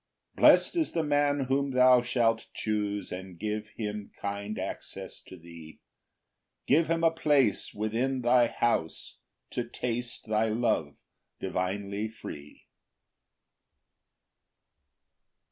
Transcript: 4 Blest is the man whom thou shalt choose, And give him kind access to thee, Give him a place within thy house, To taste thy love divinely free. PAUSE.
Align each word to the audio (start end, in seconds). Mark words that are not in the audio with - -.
4 0.35 0.41
Blest 0.41 0.75
is 0.75 0.93
the 0.93 1.03
man 1.03 1.41
whom 1.41 1.69
thou 1.73 2.01
shalt 2.01 2.47
choose, 2.55 3.11
And 3.11 3.37
give 3.37 3.67
him 3.77 4.09
kind 4.19 4.57
access 4.57 5.21
to 5.27 5.37
thee, 5.37 5.79
Give 6.65 6.87
him 6.89 7.03
a 7.03 7.11
place 7.11 7.71
within 7.75 8.21
thy 8.21 8.47
house, 8.47 9.19
To 9.51 9.63
taste 9.63 10.25
thy 10.25 10.49
love 10.49 10.95
divinely 11.39 12.07
free. 12.07 12.63
PAUSE. 12.65 12.67